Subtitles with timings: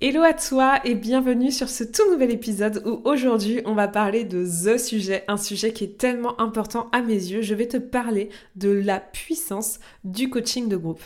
[0.00, 4.22] Hello à toi et bienvenue sur ce tout nouvel épisode où aujourd'hui on va parler
[4.22, 7.42] de The Sujet, un sujet qui est tellement important à mes yeux.
[7.42, 11.02] Je vais te parler de la puissance du coaching de groupe.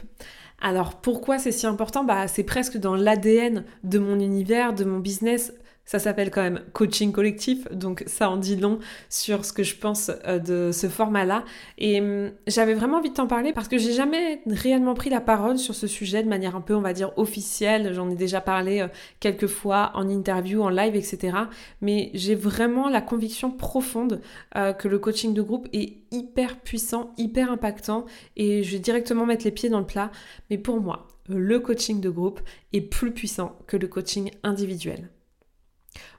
[0.60, 2.04] Alors pourquoi c'est si important?
[2.04, 5.54] Bah c'est presque dans l'ADN de mon univers, de mon business.
[5.84, 8.78] Ça s'appelle quand même coaching collectif, donc ça en dit long
[9.08, 11.44] sur ce que je pense euh, de ce format-là.
[11.78, 15.20] Et hum, j'avais vraiment envie de t'en parler parce que j'ai jamais réellement pris la
[15.20, 17.92] parole sur ce sujet de manière un peu, on va dire, officielle.
[17.94, 21.36] J'en ai déjà parlé euh, quelques fois en interview, en live, etc.
[21.80, 24.20] Mais j'ai vraiment la conviction profonde
[24.56, 28.06] euh, que le coaching de groupe est hyper puissant, hyper impactant.
[28.36, 30.12] Et je vais directement mettre les pieds dans le plat.
[30.48, 32.40] Mais pour moi, le coaching de groupe
[32.72, 35.10] est plus puissant que le coaching individuel.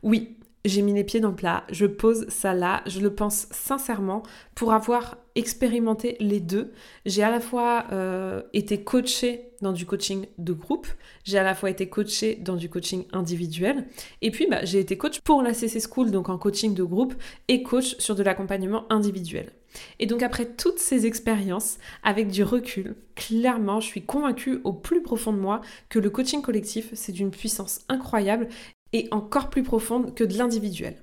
[0.01, 3.47] Oui, j'ai mis les pieds dans le plat, je pose ça là, je le pense
[3.51, 4.23] sincèrement,
[4.55, 6.71] pour avoir expérimenté les deux.
[7.05, 10.87] J'ai à la fois euh, été coachée dans du coaching de groupe,
[11.25, 13.87] j'ai à la fois été coachée dans du coaching individuel,
[14.21, 17.13] et puis bah, j'ai été coach pour la CC School, donc en coaching de groupe,
[17.49, 19.51] et coach sur de l'accompagnement individuel.
[19.99, 25.01] Et donc après toutes ces expériences, avec du recul, clairement, je suis convaincue au plus
[25.01, 28.47] profond de moi que le coaching collectif, c'est d'une puissance incroyable
[28.93, 30.95] et encore plus profonde que de l'individuel.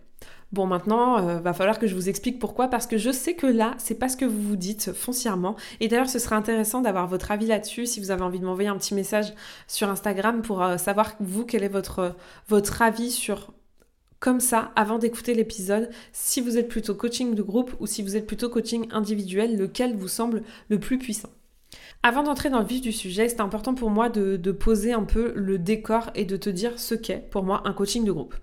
[0.52, 3.46] Bon, maintenant, euh, va falloir que je vous explique pourquoi, parce que je sais que
[3.46, 5.54] là, c'est pas ce que vous vous dites foncièrement.
[5.78, 8.68] Et d'ailleurs, ce serait intéressant d'avoir votre avis là-dessus, si vous avez envie de m'envoyer
[8.68, 9.32] un petit message
[9.68, 12.16] sur Instagram pour euh, savoir, vous, quel est votre,
[12.48, 13.52] votre avis sur
[14.18, 18.16] comme ça, avant d'écouter l'épisode, si vous êtes plutôt coaching de groupe ou si vous
[18.16, 21.30] êtes plutôt coaching individuel, lequel vous semble le plus puissant.
[22.02, 25.32] Avant d'entrer dans le vif du sujet, c'est important pour moi de, poser un peu
[25.36, 28.34] le décor et de te dire ce qu'est pour moi un coaching de groupe.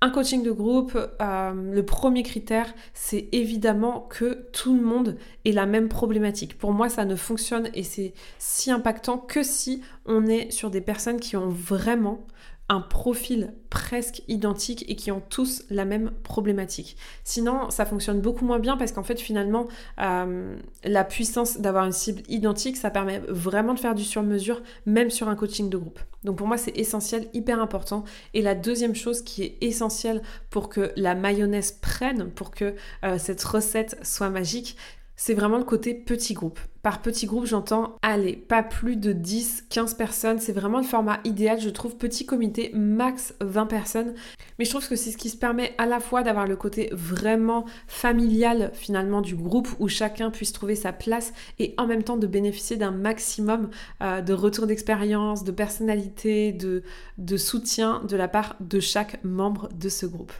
[0.00, 5.52] Un coaching de groupe, euh, le premier critère, c'est évidemment que tout le monde ait
[5.52, 6.58] la même problématique.
[6.58, 10.80] Pour moi, ça ne fonctionne et c'est si impactant que si on est sur des
[10.80, 12.26] personnes qui ont vraiment
[12.68, 16.96] un profil presque identique et qui ont tous la même problématique.
[17.22, 19.68] Sinon, ça fonctionne beaucoup moins bien parce qu'en fait, finalement,
[20.00, 25.10] euh, la puissance d'avoir une cible identique, ça permet vraiment de faire du sur-mesure, même
[25.10, 26.00] sur un coaching de groupe.
[26.24, 28.04] Donc pour moi, c'est essentiel, hyper important.
[28.34, 33.18] Et la deuxième chose qui est essentielle pour que la mayonnaise prenne, pour que euh,
[33.18, 34.76] cette recette soit magique,
[35.16, 36.60] c'est vraiment le côté petit groupe.
[36.82, 40.38] Par petit groupe, j'entends, allez, pas plus de 10, 15 personnes.
[40.38, 44.14] C'est vraiment le format idéal, je trouve, petit comité, max 20 personnes.
[44.58, 46.90] Mais je trouve que c'est ce qui se permet à la fois d'avoir le côté
[46.92, 52.18] vraiment familial, finalement, du groupe, où chacun puisse trouver sa place, et en même temps
[52.18, 53.70] de bénéficier d'un maximum
[54.02, 59.88] euh, de retour d'expérience, de personnalité, de soutien de la part de chaque membre de
[59.88, 60.32] ce groupe.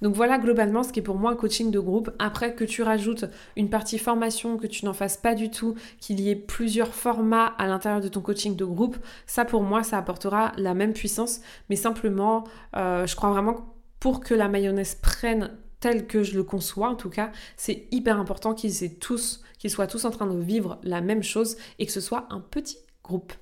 [0.00, 2.10] Donc voilà globalement ce qui est pour moi un coaching de groupe.
[2.18, 3.24] Après que tu rajoutes
[3.56, 7.46] une partie formation, que tu n'en fasses pas du tout, qu'il y ait plusieurs formats
[7.58, 8.96] à l'intérieur de ton coaching de groupe,
[9.26, 11.40] ça pour moi ça apportera la même puissance.
[11.70, 12.44] Mais simplement,
[12.76, 16.94] euh, je crois vraiment pour que la mayonnaise prenne tel que je le conçois en
[16.94, 21.00] tout cas, c'est hyper important qu'ils tous, qu'ils soient tous en train de vivre la
[21.00, 23.32] même chose et que ce soit un petit groupe.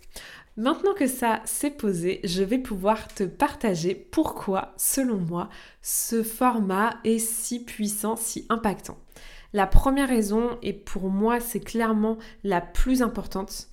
[0.56, 5.49] Maintenant que ça s'est posé, je vais pouvoir te partager pourquoi, selon moi,
[5.81, 8.99] ce format est si puissant, si impactant.
[9.53, 13.69] La première raison, et pour moi c'est clairement la plus importante,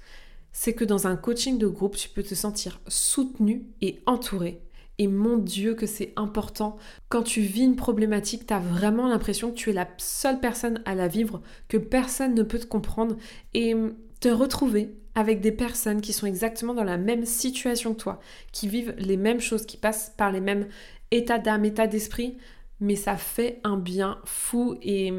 [0.51, 4.61] c'est que dans un coaching de groupe, tu peux te sentir soutenu et entouré.
[4.99, 6.77] Et mon Dieu que c'est important.
[7.09, 10.81] Quand tu vis une problématique, tu as vraiment l'impression que tu es la seule personne
[10.85, 13.15] à la vivre, que personne ne peut te comprendre.
[13.53, 13.75] Et
[14.19, 18.19] te retrouver avec des personnes qui sont exactement dans la même situation que toi,
[18.51, 20.67] qui vivent les mêmes choses, qui passent par les mêmes
[21.09, 22.37] états d'âme, états d'esprit,
[22.81, 24.77] mais ça fait un bien fou.
[24.83, 25.11] Et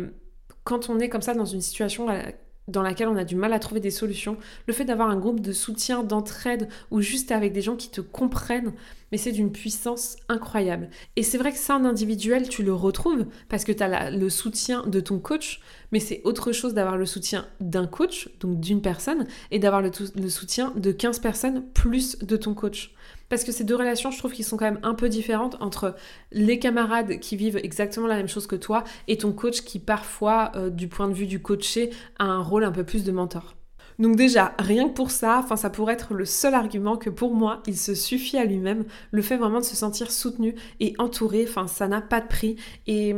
[0.62, 2.06] quand on est comme ça dans une situation
[2.68, 4.36] dans laquelle on a du mal à trouver des solutions,
[4.66, 8.00] le fait d'avoir un groupe de soutien, d'entraide, ou juste avec des gens qui te
[8.00, 8.72] comprennent,
[9.10, 10.90] mais c'est d'une puissance incroyable.
[11.16, 14.30] Et c'est vrai que ça en individuel, tu le retrouves parce que tu as le
[14.30, 15.60] soutien de ton coach,
[15.92, 19.90] mais c'est autre chose d'avoir le soutien d'un coach, donc d'une personne, et d'avoir le,
[20.28, 22.94] soutien de 15 personnes plus de ton coach.
[23.28, 25.94] Parce que ces deux relations, je trouve qu'ils sont quand même un peu différentes entre
[26.32, 30.52] les camarades qui vivent exactement la même chose que toi et ton coach qui parfois,
[30.56, 33.57] euh, du point de vue du coaché, a un rôle un peu plus de mentor.
[33.98, 37.34] Donc déjà, rien que pour ça, enfin ça pourrait être le seul argument que pour
[37.34, 41.44] moi, il se suffit à lui-même, le fait vraiment de se sentir soutenu et entouré,
[41.48, 42.54] enfin ça n'a pas de prix.
[42.86, 43.16] Et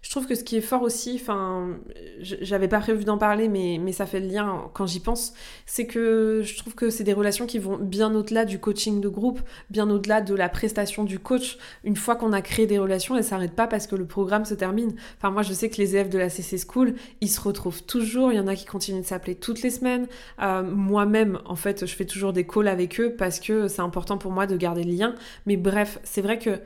[0.00, 1.76] je trouve que ce qui est fort aussi, enfin
[2.20, 5.34] j'avais pas prévu d'en parler, mais, mais ça fait le lien quand j'y pense,
[5.66, 9.08] c'est que je trouve que c'est des relations qui vont bien au-delà du coaching de
[9.10, 11.58] groupe, bien au-delà de la prestation du coach.
[11.84, 14.54] Une fois qu'on a créé des relations, elles s'arrêtent pas parce que le programme se
[14.54, 14.94] termine.
[15.18, 18.32] Enfin moi je sais que les élèves de la CC School, ils se retrouvent toujours,
[18.32, 20.06] il y en a qui continuent de s'appeler toutes les semaines.
[20.40, 24.18] Euh, moi-même, en fait, je fais toujours des calls avec eux parce que c'est important
[24.18, 25.14] pour moi de garder le lien.
[25.46, 26.60] Mais bref, c'est vrai que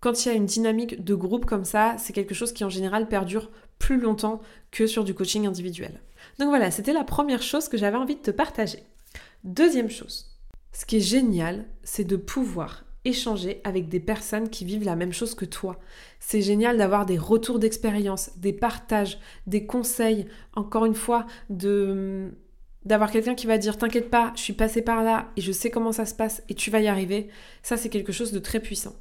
[0.00, 2.70] quand il y a une dynamique de groupe comme ça, c'est quelque chose qui en
[2.70, 6.00] général perdure plus longtemps que sur du coaching individuel.
[6.38, 8.82] Donc voilà, c'était la première chose que j'avais envie de te partager.
[9.44, 10.38] Deuxième chose,
[10.72, 15.12] ce qui est génial, c'est de pouvoir échanger avec des personnes qui vivent la même
[15.12, 15.78] chose que toi.
[16.18, 22.34] C'est génial d'avoir des retours d'expérience, des partages, des conseils, encore une fois, de
[22.84, 25.70] d'avoir quelqu'un qui va dire t'inquiète pas, je suis passé par là et je sais
[25.70, 27.28] comment ça se passe et tu vas y arriver.
[27.62, 28.94] Ça c'est quelque chose de très puissant.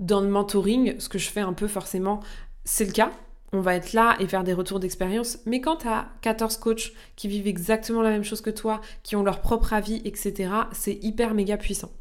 [0.00, 2.20] Dans le mentoring, ce que je fais un peu forcément,
[2.64, 3.12] c'est le cas.
[3.52, 5.38] On va être là et faire des retours d'expérience.
[5.46, 9.14] Mais quand tu as 14 coachs qui vivent exactement la même chose que toi, qui
[9.14, 11.92] ont leur propre avis, etc., c'est hyper méga puissant.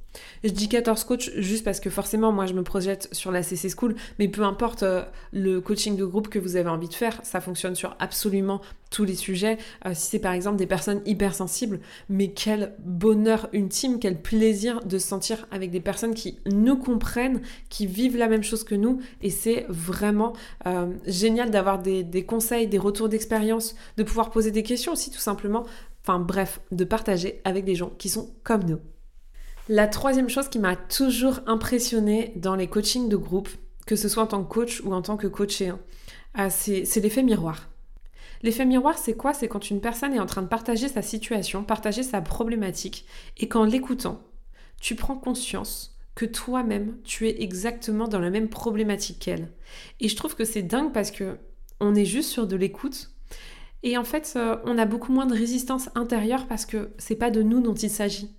[0.43, 3.69] Je dis 14 coachs juste parce que forcément, moi, je me projette sur la CC
[3.69, 7.19] School, mais peu importe euh, le coaching de groupe que vous avez envie de faire,
[7.23, 9.57] ça fonctionne sur absolument tous les sujets.
[9.85, 11.79] Euh, si c'est par exemple des personnes hypersensibles,
[12.09, 17.41] mais quel bonheur ultime, quel plaisir de se sentir avec des personnes qui nous comprennent,
[17.69, 20.33] qui vivent la même chose que nous, et c'est vraiment
[20.67, 25.19] euh, génial d'avoir des conseils, des retours d'expérience, de pouvoir poser des questions aussi tout
[25.19, 25.65] simplement.
[26.05, 28.79] Enfin bref, de partager avec des gens qui sont comme nous.
[29.69, 33.47] La troisième chose qui m'a toujours impressionnée dans les coachings de groupe,
[33.85, 35.79] que ce soit en tant que coach ou en tant que coaché, hein,
[36.33, 37.69] ah, c'est l'effet miroir.
[38.41, 39.33] L'effet miroir, c'est quoi?
[39.33, 43.05] C'est quand une personne est en train de partager sa situation, partager sa problématique,
[43.37, 44.21] et qu'en l'écoutant,
[44.81, 49.49] tu prends conscience que toi-même, tu es exactement dans la même problématique qu'elle.
[50.01, 51.37] Et je trouve que c'est dingue parce que
[51.79, 53.11] on est juste sur de l'écoute.
[53.81, 57.31] Et en fait, euh, on a beaucoup moins de résistance intérieure parce que c'est pas
[57.31, 58.29] de nous dont il s'agit.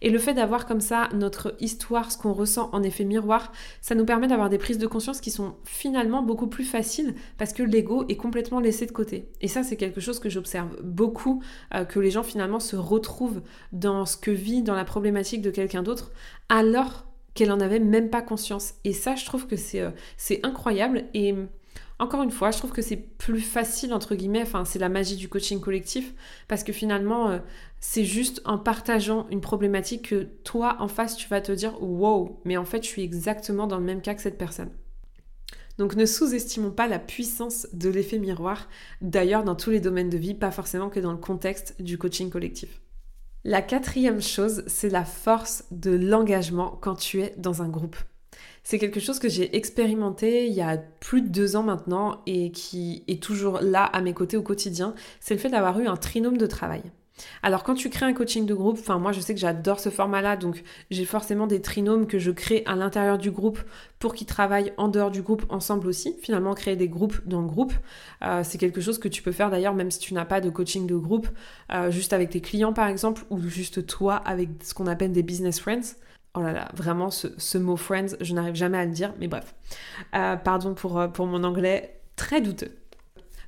[0.00, 3.94] Et le fait d'avoir comme ça notre histoire, ce qu'on ressent en effet miroir, ça
[3.94, 7.62] nous permet d'avoir des prises de conscience qui sont finalement beaucoup plus faciles parce que
[7.62, 9.28] l'ego est complètement laissé de côté.
[9.40, 11.42] Et ça, c'est quelque chose que j'observe beaucoup,
[11.74, 15.50] euh, que les gens finalement se retrouvent dans ce que vit, dans la problématique de
[15.50, 16.12] quelqu'un d'autre,
[16.48, 18.74] alors qu'elle en avait même pas conscience.
[18.84, 19.90] Et ça, je trouve que c'est euh,
[20.42, 21.04] incroyable.
[21.14, 21.34] Et
[22.00, 25.16] encore une fois, je trouve que c'est plus facile, entre guillemets, enfin, c'est la magie
[25.16, 26.14] du coaching collectif,
[26.48, 27.38] parce que finalement, euh,
[27.80, 32.40] c'est juste en partageant une problématique que toi, en face, tu vas te dire wow,
[32.44, 34.70] mais en fait, je suis exactement dans le même cas que cette personne.
[35.78, 38.68] Donc ne sous-estimons pas la puissance de l'effet miroir,
[39.00, 42.28] d'ailleurs dans tous les domaines de vie, pas forcément que dans le contexte du coaching
[42.28, 42.82] collectif.
[43.44, 47.96] La quatrième chose, c'est la force de l'engagement quand tu es dans un groupe.
[48.62, 52.52] C'est quelque chose que j'ai expérimenté il y a plus de deux ans maintenant et
[52.52, 54.94] qui est toujours là à mes côtés au quotidien.
[55.20, 56.82] C'est le fait d'avoir eu un trinôme de travail.
[57.42, 59.88] Alors quand tu crées un coaching de groupe, enfin moi je sais que j'adore ce
[59.88, 63.60] format-là, donc j'ai forcément des trinômes que je crée à l'intérieur du groupe
[63.98, 66.16] pour qu'ils travaillent en dehors du groupe ensemble aussi.
[66.22, 67.72] Finalement créer des groupes dans le groupe,
[68.22, 70.50] euh, c'est quelque chose que tu peux faire d'ailleurs même si tu n'as pas de
[70.50, 71.28] coaching de groupe,
[71.72, 75.22] euh, juste avec tes clients par exemple, ou juste toi avec ce qu'on appelle des
[75.22, 75.96] business friends.
[76.34, 79.52] Oh là là, vraiment ce, mot friends, je n'arrive jamais à le dire, mais bref.
[80.14, 82.70] Euh, pardon pour, pour mon anglais très douteux.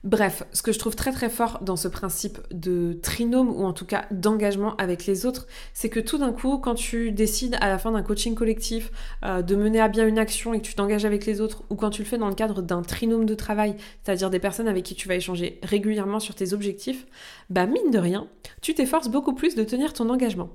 [0.04, 3.72] Bref, ce que je trouve très très fort dans ce principe de trinôme ou en
[3.72, 7.68] tout cas d'engagement avec les autres, c'est que tout d'un coup, quand tu décides à
[7.68, 8.90] la fin d'un coaching collectif
[9.24, 11.76] euh, de mener à bien une action et que tu t'engages avec les autres, ou
[11.76, 14.82] quand tu le fais dans le cadre d'un trinôme de travail, c'est-à-dire des personnes avec
[14.82, 17.06] qui tu vas échanger régulièrement sur tes objectifs,
[17.48, 18.26] bah mine de rien,
[18.60, 20.50] tu t'efforces beaucoup plus de tenir ton engagement.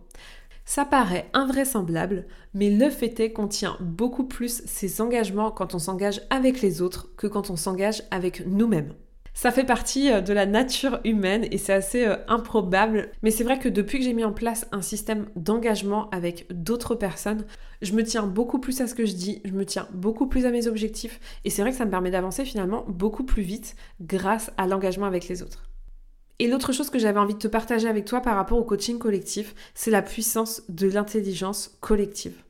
[0.65, 5.79] Ça paraît invraisemblable, mais le fait est qu'on tient beaucoup plus ses engagements quand on
[5.79, 8.93] s'engage avec les autres que quand on s'engage avec nous-mêmes.
[9.37, 13.43] Ça fait partie euh, de la nature humaine et c'est assez euh, improbable, mais c'est
[13.43, 17.45] vrai que depuis que j'ai mis en place un système d'engagement avec d'autres personnes,
[17.83, 20.47] je me tiens beaucoup plus à ce que je dis, je me tiens beaucoup plus
[20.47, 23.75] à mes objectifs et c'est vrai que ça me permet d'avancer finalement beaucoup plus vite
[24.01, 25.69] grâce à l'engagement avec les autres.
[26.39, 28.97] Et l'autre chose que j'avais envie de te partager avec toi par rapport au coaching
[28.97, 32.41] collectif, c'est la puissance de l'intelligence collective.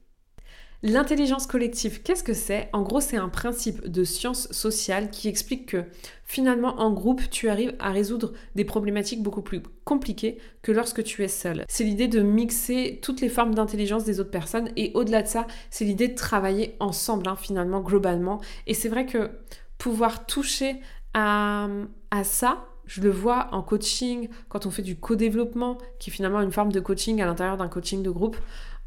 [0.89, 2.69] L'intelligence collective, qu'est-ce que c'est?
[2.71, 5.83] En gros, c'est un principe de science sociale qui explique que
[6.23, 11.25] finalement, en groupe, tu arrives à résoudre des problématiques beaucoup plus compliquées que lorsque tu
[11.25, 11.65] es seul.
[11.67, 15.45] C'est l'idée de mixer toutes les formes d'intelligence des autres personnes et au-delà de ça,
[15.71, 18.39] c'est l'idée de travailler ensemble, hein, finalement, globalement.
[18.65, 19.29] Et c'est vrai que
[19.77, 20.79] pouvoir toucher
[21.13, 21.67] à,
[22.11, 26.39] à ça, je le vois en coaching, quand on fait du co-développement, qui est finalement
[26.39, 28.37] une forme de coaching à l'intérieur d'un coaching de groupe,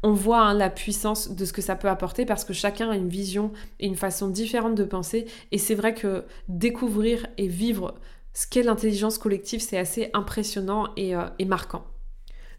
[0.03, 2.95] on voit hein, la puissance de ce que ça peut apporter parce que chacun a
[2.95, 5.25] une vision et une façon différente de penser.
[5.51, 7.95] Et c'est vrai que découvrir et vivre
[8.33, 11.83] ce qu'est l'intelligence collective, c'est assez impressionnant et, euh, et marquant.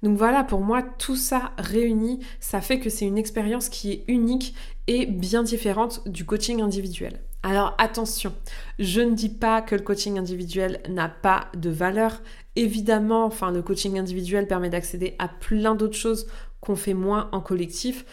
[0.03, 4.05] Donc voilà, pour moi, tout ça réuni, ça fait que c'est une expérience qui est
[4.09, 4.55] unique
[4.89, 7.21] et bien différente du coaching individuel.
[7.45, 8.33] Alors attention,
[8.79, 12.21] je ne dis pas que le coaching individuel n'a pas de valeur.
[12.55, 16.27] Évidemment, enfin le coaching individuel permet d'accéder à plein d'autres choses
[16.63, 18.07] qu'on fait moins en collectif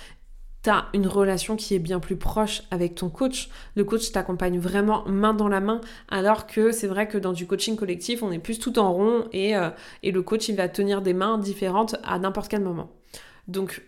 [0.64, 3.50] tu as une relation qui est bien plus proche avec ton coach.
[3.76, 5.80] Le coach t'accompagne vraiment main dans la main,
[6.10, 9.26] alors que c'est vrai que dans du coaching collectif, on est plus tout en rond
[9.32, 9.70] et, euh,
[10.04, 12.92] et le coach, il va tenir des mains différentes à n'importe quel moment.
[13.48, 13.84] Donc,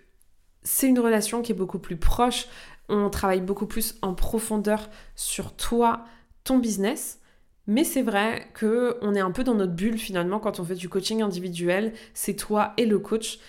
[0.63, 2.47] c'est une relation qui est beaucoup plus proche.
[2.87, 6.05] On travaille beaucoup plus en profondeur sur toi,
[6.43, 7.19] ton business.
[7.67, 10.75] Mais c'est vrai que on est un peu dans notre bulle finalement quand on fait
[10.75, 13.39] du coaching individuel, c'est toi et le coach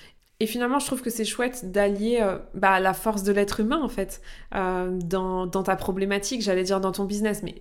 [0.42, 3.80] et finalement, je trouve que c'est chouette d'allier euh, bah, la force de l'être humain,
[3.80, 4.20] en fait,
[4.56, 7.54] euh, dans, ta problématique, j'allais dire dans ton business, mais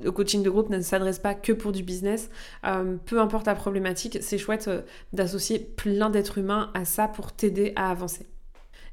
[0.00, 2.30] le coaching de groupe ne s'adresse pas que pour du business.
[2.64, 4.70] Euh, peu importe la problématique, c'est chouette
[5.12, 8.24] d'associer plein d'êtres humains à ça pour t'aider à avancer.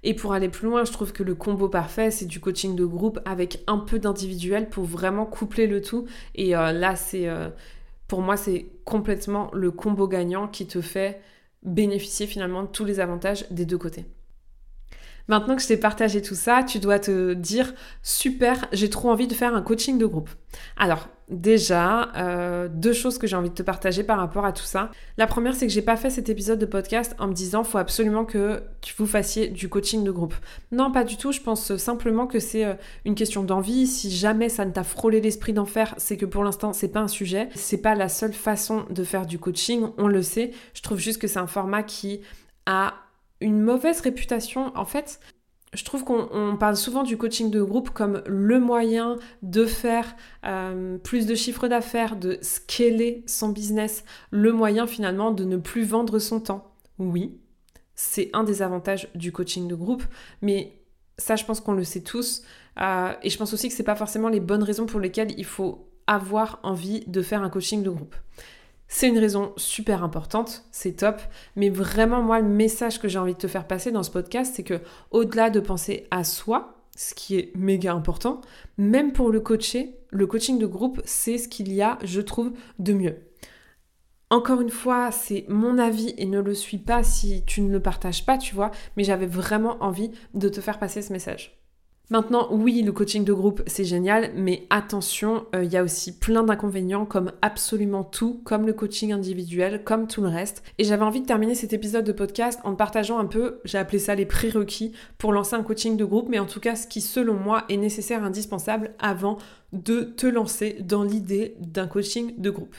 [0.02, 2.86] Et pour aller plus loin, je trouve que le combo parfait, c'est du coaching de
[2.86, 6.08] groupe avec un peu d'individuel pour vraiment coupler le tout.
[6.34, 7.30] Et là, c'est
[8.08, 11.22] pour moi, c'est complètement le combo gagnant qui te fait
[11.64, 14.06] bénéficier finalement de tous les avantages des deux côtés.
[15.30, 19.28] Maintenant que je t'ai partagé tout ça, tu dois te dire super, j'ai trop envie
[19.28, 20.30] de faire un coaching de groupe.
[20.76, 24.64] Alors déjà, euh, deux choses que j'ai envie de te partager par rapport à tout
[24.64, 24.90] ça.
[25.18, 27.78] La première, c'est que j'ai pas fait cet épisode de podcast en me disant faut
[27.78, 28.64] absolument que
[28.98, 30.34] vous fassiez du coaching de groupe.
[30.72, 31.32] Non, pas du tout.
[31.32, 32.74] Je pense simplement que c'est euh,
[33.06, 33.86] une question d'envie.
[33.86, 37.02] Si jamais ça ne t'a frôlé l'esprit d'en faire, c'est que pour l'instant c'est pas
[37.02, 37.50] un sujet.
[37.54, 39.90] C'est pas la seule façon de faire du coaching.
[40.00, 40.50] On le sait.
[40.74, 42.22] Je trouve juste que c'est un format qui
[42.66, 42.96] a
[43.42, 44.76] une mauvaise réputation.
[44.76, 45.20] En fait,
[45.74, 50.16] je trouve qu'on parle souvent du coaching de groupe comme le moyen de faire
[50.46, 55.84] euh, plus de chiffre d'affaires, de scaler son business, le moyen finalement de ne plus
[55.84, 56.74] vendre son temps.
[56.98, 57.40] Oui,
[57.94, 60.04] c'est un des avantages du coaching de groupe,
[60.42, 60.74] mais
[61.18, 62.42] ça je pense qu'on le sait tous.
[62.82, 65.38] Euh, et je pense aussi que ce n'est pas forcément les bonnes raisons pour lesquelles
[65.38, 68.16] il faut avoir envie de faire un coaching de groupe.
[68.92, 71.22] C'est une raison super importante, c'est top,
[71.56, 74.54] mais vraiment moi le message que j'ai envie de te faire passer dans ce podcast,
[74.56, 74.82] c'est que
[75.12, 78.42] au-delà de penser à soi, ce qui est méga important,
[78.80, 82.52] même pour le coacher, le coaching de groupe, c'est ce qu'il y a, je trouve,
[82.80, 83.18] de mieux.
[84.32, 87.80] Encore une fois, c'est mon avis et ne le suis pas si tu ne le
[87.80, 91.59] partages pas, tu vois, mais j'avais vraiment envie de te faire passer ce message.
[92.12, 96.18] Maintenant, oui, le coaching de groupe, c'est génial, mais attention, euh, il y a aussi
[96.18, 100.64] plein d'inconvénients comme absolument tout, comme le coaching individuel, comme tout le reste.
[100.80, 104.00] Et j'avais envie de terminer cet épisode de podcast en partageant un peu, j'ai appelé
[104.00, 107.02] ça les prérequis pour lancer un coaching de groupe, mais en tout cas ce qui
[107.02, 109.38] selon moi est nécessaire, indispensable avant
[109.72, 112.76] de te lancer dans l'idée d'un coaching de groupe.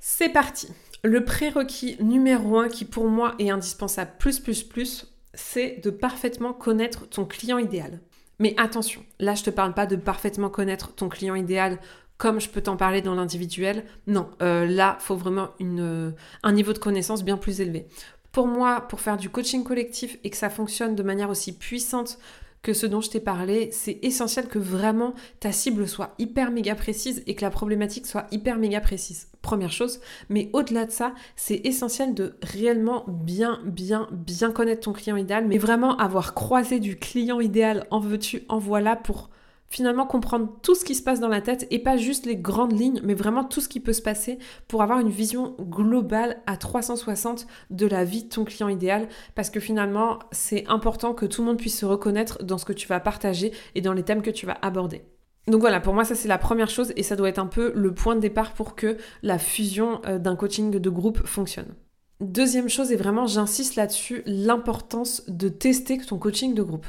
[0.00, 0.68] C'est parti
[1.04, 6.52] Le prérequis numéro un qui pour moi est indispensable plus plus plus, c'est de parfaitement
[6.52, 8.00] connaître ton client idéal.
[8.38, 11.78] Mais attention, là je te parle pas de parfaitement connaître ton client idéal
[12.18, 13.84] comme je peux t'en parler dans l'individuel.
[14.06, 17.86] Non, euh, là, faut vraiment une, un niveau de connaissance bien plus élevé.
[18.32, 22.18] Pour moi, pour faire du coaching collectif et que ça fonctionne de manière aussi puissante
[22.66, 26.74] que ce dont je t'ai parlé, c'est essentiel que vraiment ta cible soit hyper méga
[26.74, 29.28] précise et que la problématique soit hyper méga précise.
[29.40, 34.92] Première chose, mais au-delà de ça, c'est essentiel de réellement bien, bien, bien connaître ton
[34.92, 39.30] client idéal, mais vraiment avoir croisé du client idéal en veux-tu, en voilà pour
[39.76, 42.72] finalement comprendre tout ce qui se passe dans la tête et pas juste les grandes
[42.72, 46.56] lignes, mais vraiment tout ce qui peut se passer pour avoir une vision globale à
[46.56, 51.42] 360 de la vie de ton client idéal parce que finalement c'est important que tout
[51.42, 54.22] le monde puisse se reconnaître dans ce que tu vas partager et dans les thèmes
[54.22, 55.02] que tu vas aborder.
[55.46, 57.70] Donc voilà, pour moi ça c'est la première chose et ça doit être un peu
[57.74, 61.74] le point de départ pour que la fusion euh, d'un coaching de groupe fonctionne.
[62.20, 66.86] Deuxième chose, et vraiment j'insiste là-dessus, l'importance de tester ton coaching de groupe.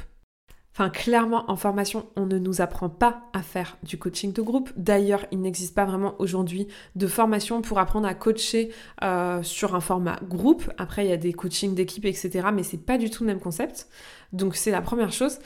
[0.80, 4.70] Enfin, clairement, en formation, on ne nous apprend pas à faire du coaching de groupe.
[4.78, 8.70] D'ailleurs, il n'existe pas vraiment aujourd'hui de formation pour apprendre à coacher
[9.04, 10.72] euh, sur un format groupe.
[10.78, 12.50] Après, il y a des coachings d'équipe, etc.
[12.54, 13.88] Mais c'est pas du tout le même concept.
[14.34, 15.40] Donc, c'est la première chose.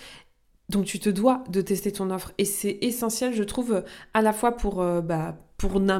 [0.67, 2.33] Donc, tu te dois de tester ton offre.
[2.37, 5.37] Et c'est essentiel, je trouve, à la fois pour, euh, bah,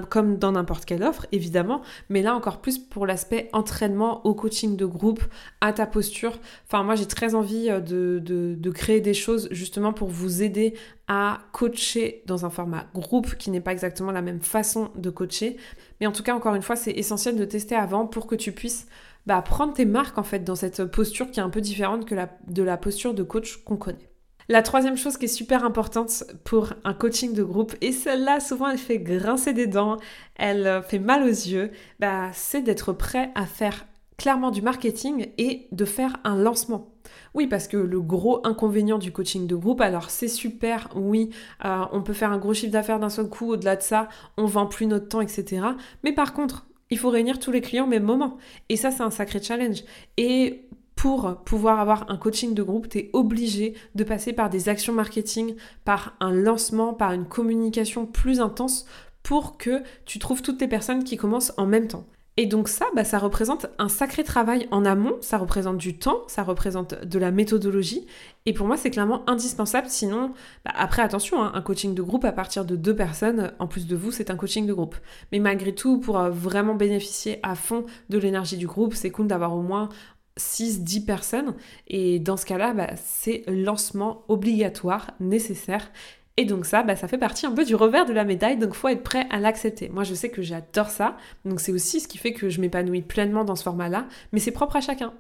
[0.10, 4.76] comme dans n'importe quelle offre, évidemment, mais là encore plus pour l'aspect entraînement au coaching
[4.76, 5.24] de groupe,
[5.62, 6.40] à ta posture.
[6.68, 10.74] Enfin, moi, j'ai très envie euh, de, de, créer des choses justement pour vous aider
[11.08, 15.58] à coacher dans un format groupe qui n'est pas exactement la même façon de coacher.
[16.00, 18.52] Mais en tout cas, encore une fois, c'est essentiel de tester avant pour que tu
[18.52, 18.88] puisses
[19.26, 22.16] bah, prendre tes marques en fait dans cette posture qui est un peu différente que
[22.48, 24.11] de la posture de coach qu'on connaît.
[24.52, 28.68] La troisième chose qui est super importante pour un coaching de groupe, et celle-là souvent
[28.68, 29.96] elle fait grincer des dents,
[30.36, 33.86] elle euh, fait mal aux yeux, bah, c'est d'être prêt à faire
[34.18, 36.90] clairement du marketing et de faire un lancement.
[37.34, 41.30] Oui, parce que le gros inconvénient du coaching de groupe, alors c'est super, oui,
[41.64, 44.48] euh, on peut faire un gros chiffre d'affaires d'un seul coup, au-delà de ça, on
[44.48, 45.66] vend plus notre temps, etc.
[46.04, 48.38] Mais par contre, il faut réunir tous les clients au même moment.
[48.68, 49.86] Et ça, c'est un sacré challenge.
[50.18, 50.68] Et
[51.02, 54.94] pour pouvoir avoir un coaching de groupe, tu es obligé de passer par des actions
[54.94, 58.86] marketing, par un lancement, par une communication plus intense
[59.24, 62.06] pour que tu trouves toutes tes personnes qui commencent en même temps.
[62.38, 66.22] Et donc ça, bah, ça représente un sacré travail en amont, ça représente du temps,
[66.28, 68.06] ça représente de la méthodologie.
[68.46, 69.88] Et pour moi, c'est clairement indispensable.
[69.90, 70.34] Sinon,
[70.66, 73.88] bah, après, attention, hein, un coaching de groupe à partir de deux personnes, en plus
[73.88, 74.96] de vous, c'est un coaching de groupe.
[75.32, 79.26] Mais malgré tout, pour euh, vraiment bénéficier à fond de l'énergie du groupe, c'est cool
[79.26, 79.90] d'avoir au moins
[80.38, 81.56] 6-10 personnes.
[81.88, 85.92] Et dans ce cas-là, bah, c'est lancement obligatoire, nécessaire.
[86.38, 88.74] Et donc ça, bah, ça fait partie un peu du revers de la médaille, donc
[88.74, 89.90] faut être prêt à l'accepter.
[89.90, 93.02] Moi, je sais que j'adore ça, donc c'est aussi ce qui fait que je m'épanouis
[93.02, 95.14] pleinement dans ce format-là, mais c'est propre à chacun.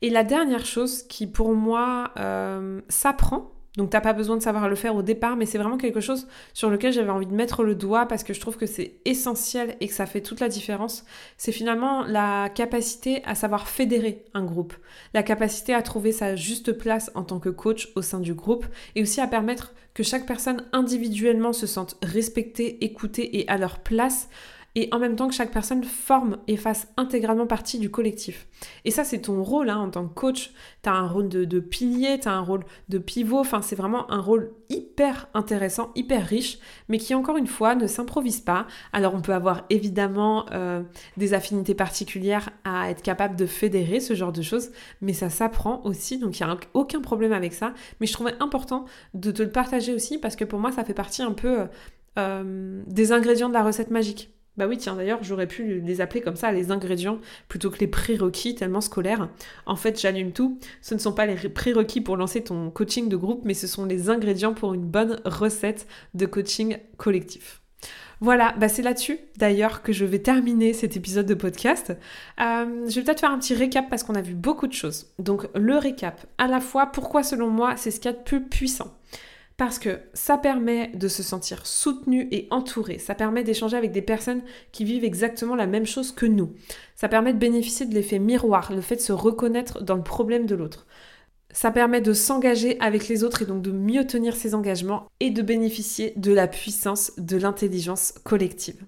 [0.00, 4.68] Et la dernière chose qui pour moi euh, s'apprend, donc t'as pas besoin de savoir
[4.68, 7.62] le faire au départ, mais c'est vraiment quelque chose sur lequel j'avais envie de mettre
[7.62, 10.48] le doigt parce que je trouve que c'est essentiel et que ça fait toute la
[10.48, 11.04] différence.
[11.38, 14.74] C'est finalement la capacité à savoir fédérer un groupe,
[15.14, 18.66] la capacité à trouver sa juste place en tant que coach au sein du groupe
[18.94, 23.78] et aussi à permettre que chaque personne individuellement se sente respectée, écoutée et à leur
[23.78, 24.28] place
[24.74, 28.46] et en même temps que chaque personne forme et fasse intégralement partie du collectif.
[28.84, 30.52] Et ça, c'est ton rôle hein, en tant que coach.
[30.82, 34.10] Tu as un rôle de, pilier, tu as un rôle de pivot, enfin, c'est vraiment
[34.10, 38.66] un rôle hyper intéressant, hyper riche, mais qui, encore une fois, ne s'improvise pas.
[38.92, 40.82] Alors, on peut avoir évidemment euh,
[41.16, 45.82] des affinités particulières à être capable de fédérer ce genre de choses, mais ça s'apprend
[45.84, 47.74] aussi, donc il n'y a aucun problème avec ça.
[48.00, 50.94] Mais je trouvais important de te le partager aussi parce que pour moi, ça fait
[50.94, 51.66] partie un peu
[52.18, 54.30] euh, des ingrédients de la recette magique.
[54.58, 57.86] Bah oui, tiens, d'ailleurs, j'aurais pu les appeler comme ça, les ingrédients, plutôt que les
[57.86, 59.30] prérequis tellement scolaires.
[59.64, 60.58] En fait, j'allume tout.
[60.82, 63.86] Ce ne sont pas les prérequis pour lancer ton coaching de groupe, mais ce sont
[63.86, 67.62] les ingrédients pour une bonne recette de coaching collectif.
[68.20, 71.92] Voilà, bah c'est là-dessus d'ailleurs que je vais terminer cet épisode de podcast.
[72.40, 75.08] Euh, je vais peut-être faire un petit récap parce qu'on a vu beaucoup de choses.
[75.18, 78.22] Donc le récap, à la fois pourquoi selon moi c'est ce qu'il y a de
[78.22, 78.96] plus puissant?
[79.64, 82.98] Parce que ça permet de se sentir soutenu et entouré.
[82.98, 86.50] Ça permet d'échanger avec des personnes qui vivent exactement la même chose que nous.
[86.96, 90.46] Ça permet de bénéficier de l'effet miroir, le fait de se reconnaître dans le problème
[90.46, 90.88] de l'autre.
[91.52, 95.30] Ça permet de s'engager avec les autres et donc de mieux tenir ses engagements et
[95.30, 98.84] de bénéficier de la puissance de l'intelligence collective.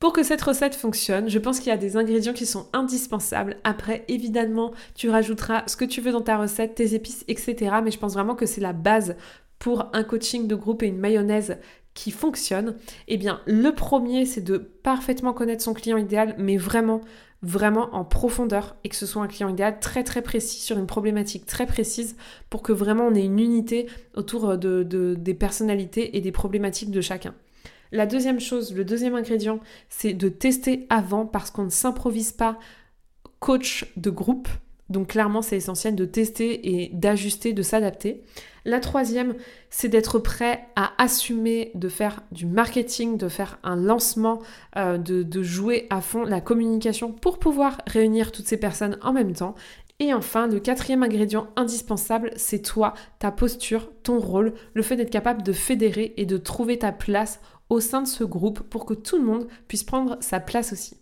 [0.00, 3.56] Pour que cette recette fonctionne, je pense qu'il y a des ingrédients qui sont indispensables.
[3.64, 7.76] Après, évidemment, tu rajouteras ce que tu veux dans ta recette, tes épices, etc.
[7.82, 9.16] Mais je pense vraiment que c'est la base
[9.60, 11.58] pour un coaching de groupe et une mayonnaise
[11.94, 17.02] qui fonctionne Eh bien, le premier, c'est de parfaitement connaître son client idéal, mais vraiment,
[17.42, 20.86] vraiment en profondeur, et que ce soit un client idéal très très précis sur une
[20.86, 22.16] problématique très précise,
[22.48, 24.82] pour que vraiment on ait une unité autour de,
[25.18, 27.34] des personnalités et des problématiques de chacun.
[27.92, 32.58] La deuxième chose, le deuxième ingrédient, c'est de tester avant parce qu'on ne s'improvise pas
[33.40, 34.48] coach de groupe.
[34.90, 38.22] Donc clairement, c'est essentiel de tester et d'ajuster, de s'adapter.
[38.64, 39.36] La troisième,
[39.70, 44.40] c'est d'être prêt à assumer de faire du marketing, de faire un lancement,
[44.76, 49.12] euh, de, de jouer à fond la communication pour pouvoir réunir toutes ces personnes en
[49.12, 49.54] même temps.
[49.98, 55.10] Et enfin, le quatrième ingrédient indispensable, c'est toi, ta posture, ton rôle, le fait d'être
[55.10, 58.94] capable de fédérer et de trouver ta place au sein de ce groupe pour que
[58.94, 60.99] tout le monde puisse prendre sa place aussi.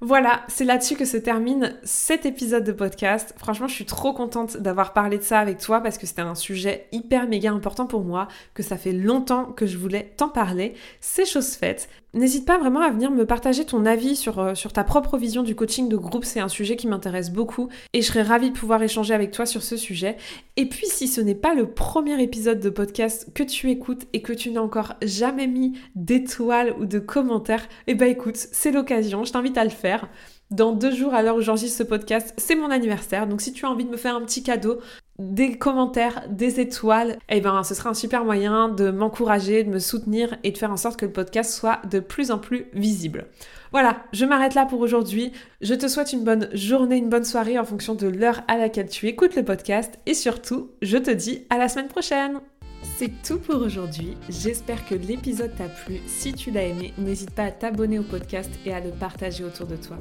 [0.00, 3.34] Voilà, c'est là-dessus que se termine cet épisode de podcast.
[3.36, 6.34] Franchement, je suis trop contente d'avoir parlé de ça avec toi parce que c'était un
[6.34, 10.74] sujet hyper méga important pour moi, que ça fait longtemps que je voulais t'en parler.
[11.00, 11.88] C'est chose faite.
[12.18, 15.44] N'hésite pas vraiment à venir me partager ton avis sur, euh, sur ta propre vision
[15.44, 18.58] du coaching de groupe, c'est un sujet qui m'intéresse beaucoup et je serais ravie de
[18.58, 20.16] pouvoir échanger avec toi sur ce sujet.
[20.56, 24.20] Et puis si ce n'est pas le premier épisode de podcast que tu écoutes et
[24.20, 29.22] que tu n'as encore jamais mis d'étoiles ou de commentaires, eh ben écoute, c'est l'occasion,
[29.22, 30.08] je t'invite à le faire.
[30.50, 33.28] Dans deux jours, à l'heure où j'enregistre ce podcast, c'est mon anniversaire.
[33.28, 34.80] Donc si tu as envie de me faire un petit cadeau,
[35.18, 39.80] des commentaires, des étoiles, eh ben ce sera un super moyen de m'encourager, de me
[39.80, 43.26] soutenir et de faire en sorte que le podcast soit de plus en plus visible.
[43.72, 45.32] Voilà, je m'arrête là pour aujourd'hui.
[45.60, 48.88] Je te souhaite une bonne journée, une bonne soirée en fonction de l'heure à laquelle
[48.88, 52.40] tu écoutes le podcast et surtout, je te dis à la semaine prochaine.
[52.82, 54.16] C'est tout pour aujourd'hui.
[54.28, 56.00] J'espère que l'épisode t'a plu.
[56.06, 59.66] Si tu l'as aimé, n'hésite pas à t'abonner au podcast et à le partager autour
[59.66, 59.98] de toi.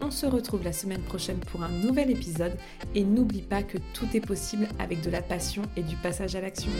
[0.00, 2.56] On se retrouve la semaine prochaine pour un nouvel épisode
[2.94, 6.40] et n'oublie pas que tout est possible avec de la passion et du passage à
[6.40, 6.70] l'action.